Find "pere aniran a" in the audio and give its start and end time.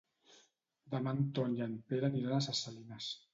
1.93-2.41